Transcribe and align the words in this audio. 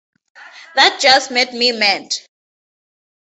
That 0.73 0.97
just 0.99 1.29
made 1.29 1.53
me 1.53 1.73
mad. 1.73 2.11